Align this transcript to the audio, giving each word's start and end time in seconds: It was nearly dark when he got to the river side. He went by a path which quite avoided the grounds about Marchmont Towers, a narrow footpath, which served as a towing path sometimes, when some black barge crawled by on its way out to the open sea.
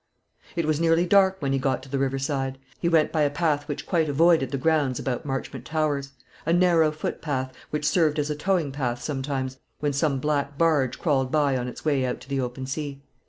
It 0.55 0.65
was 0.65 0.81
nearly 0.81 1.05
dark 1.05 1.39
when 1.43 1.53
he 1.53 1.59
got 1.59 1.83
to 1.83 1.89
the 1.89 1.99
river 1.99 2.17
side. 2.17 2.57
He 2.79 2.89
went 2.89 3.11
by 3.11 3.21
a 3.21 3.29
path 3.29 3.67
which 3.67 3.85
quite 3.85 4.09
avoided 4.09 4.49
the 4.49 4.57
grounds 4.57 4.97
about 4.97 5.27
Marchmont 5.27 5.63
Towers, 5.63 6.13
a 6.43 6.51
narrow 6.51 6.89
footpath, 6.91 7.53
which 7.69 7.87
served 7.87 8.17
as 8.17 8.31
a 8.31 8.35
towing 8.35 8.71
path 8.71 8.99
sometimes, 9.03 9.59
when 9.79 9.93
some 9.93 10.17
black 10.19 10.57
barge 10.57 10.97
crawled 10.97 11.31
by 11.31 11.55
on 11.55 11.67
its 11.67 11.85
way 11.85 12.03
out 12.03 12.19
to 12.21 12.29
the 12.29 12.41
open 12.41 12.65
sea. 12.65 13.03